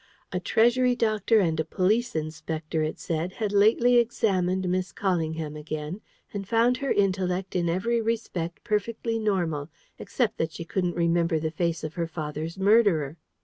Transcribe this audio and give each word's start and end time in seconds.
A 0.31 0.39
Treasury 0.39 0.95
Doctor 0.95 1.39
and 1.39 1.59
a 1.59 1.63
Police 1.63 2.15
Inspector, 2.15 2.81
it 2.81 2.97
said, 2.97 3.33
had 3.33 3.51
lately 3.53 3.97
examined 3.97 4.67
Miss 4.67 4.91
Callingham 4.91 5.55
again, 5.55 6.01
and 6.33 6.47
found 6.47 6.77
her 6.77 6.91
intellect 6.91 7.55
in 7.55 7.69
every 7.69 8.01
respect 8.01 8.63
perfectly 8.63 9.19
normal, 9.19 9.69
except 9.99 10.39
that 10.39 10.53
she 10.53 10.65
couldn't 10.65 10.95
remember 10.95 11.37
the 11.39 11.51
face 11.51 11.83
of 11.83 11.93
her 11.93 12.07
father's 12.07 12.57
murderer. 12.57 13.17